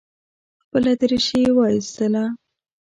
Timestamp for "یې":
1.45-1.51